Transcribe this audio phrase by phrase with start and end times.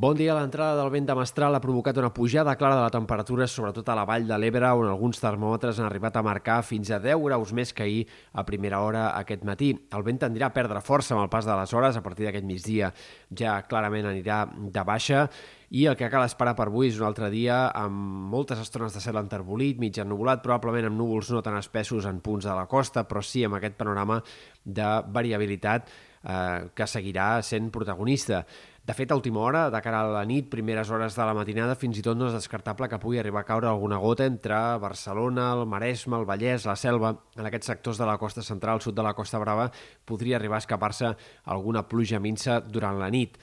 [0.00, 0.32] Bon dia.
[0.32, 3.96] L'entrada del vent de mestral ha provocat una pujada clara de la temperatura, sobretot a
[3.98, 7.52] la vall de l'Ebre, on alguns termòmetres han arribat a marcar fins a 10 graus
[7.52, 9.74] més que ahir a primera hora aquest matí.
[9.92, 12.00] El vent tendrà a perdre força amb el pas de les hores.
[12.00, 12.94] A partir d'aquest migdia
[13.28, 15.26] ja clarament anirà de baixa
[15.70, 17.94] i el que cal esperar per avui és un altre dia amb
[18.32, 22.48] moltes estones de cel enterbolit, mig ennubulat, probablement amb núvols no tan espessos en punts
[22.48, 24.18] de la costa, però sí amb aquest panorama
[24.64, 28.42] de variabilitat eh, que seguirà sent protagonista.
[28.82, 31.78] De fet, a última hora, de cara a la nit, primeres hores de la matinada,
[31.78, 35.52] fins i tot no és descartable que pugui arribar a caure alguna gota entre Barcelona,
[35.54, 37.14] el Maresme, el Vallès, la Selva.
[37.38, 39.70] En aquests sectors de la costa central, sud de la Costa Brava,
[40.04, 43.38] podria arribar a escapar-se alguna pluja minsa durant la nit.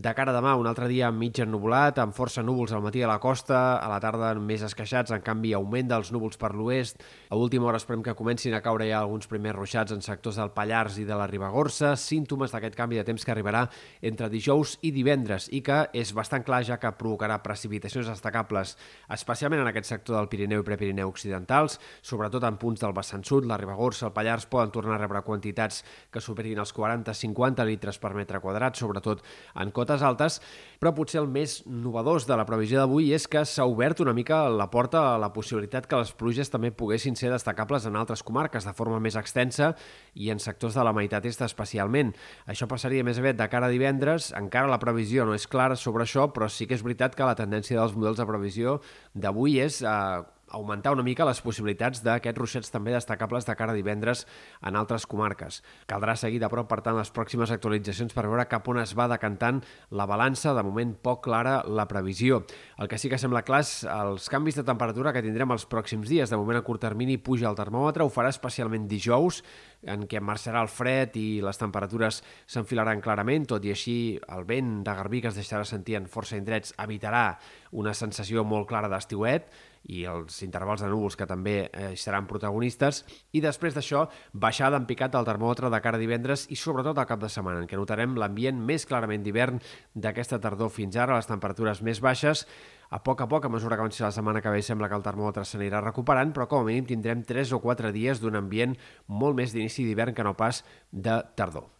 [0.00, 3.08] De cara a demà, un altre dia mig ennubulat, amb força núvols al matí a
[3.10, 7.02] la costa, a la tarda més esqueixats, en canvi augment dels núvols per l'oest.
[7.28, 10.54] A última hora esperem que comencin a caure ja alguns primers ruixats en sectors del
[10.56, 13.66] Pallars i de la Ribagorça, símptomes d'aquest canvi de temps que arribarà
[14.00, 18.78] entre dijous i divendres i que és bastant clar ja que provocarà precipitacions destacables,
[19.12, 23.44] especialment en aquest sector del Pirineu i Prepirineu occidentals, sobretot en punts del vessant sud,
[23.44, 28.14] la Ribagorça, el Pallars poden tornar a rebre quantitats que superin els 40-50 litres per
[28.16, 29.20] metre quadrat, sobretot
[29.60, 30.38] en cotes altes,
[30.80, 34.46] però potser el més novedós de la previsió d'avui és que s'ha obert una mica
[34.48, 38.64] la porta a la possibilitat que les pluges també poguessin ser destacables en altres comarques
[38.64, 39.74] de forma més extensa
[40.14, 42.14] i en sectors de la meitat est especialment.
[42.46, 46.06] Això passaria més aviat de cara a divendres, encara la previsió no és clara sobre
[46.06, 48.78] això, però sí que és veritat que la tendència dels models de previsió
[49.14, 53.78] d'avui és eh, augmentar una mica les possibilitats d'aquests ruixats també destacables de cara a
[53.78, 54.26] divendres
[54.66, 55.60] en altres comarques.
[55.90, 59.08] Caldrà seguir de prop, per tant, les pròximes actualitzacions per veure cap on es va
[59.10, 59.62] decantant
[59.94, 62.42] la balança, de moment poc clara la previsió.
[62.78, 66.10] El que sí que sembla clar és els canvis de temperatura que tindrem els pròxims
[66.10, 66.30] dies.
[66.30, 69.42] De moment a curt termini puja el termòmetre, ho farà especialment dijous,
[69.86, 73.96] en què marxarà el fred i les temperatures s'enfilaran clarament, tot i així
[74.28, 77.38] el vent de garbí que es deixarà sentir en força indrets evitarà
[77.72, 79.48] una sensació molt clara d'estiuet,
[79.88, 84.88] i els intervals de núvols que també eh, seran protagonistes i després d'això baixada en
[84.88, 87.78] picat del termòmetre de cara a divendres i sobretot al cap de setmana en què
[87.78, 89.60] notarem l'ambient més clarament d'hivern
[89.94, 92.46] d'aquesta tardor fins ara, les temperatures més baixes
[92.90, 95.04] a poc a poc, a mesura que avanci la setmana que ve, sembla que el
[95.06, 98.74] termòmetre s'anirà recuperant, però com a mínim tindrem 3 o 4 dies d'un ambient
[99.06, 101.70] molt més d'inici d'hivern que no pas de tardor.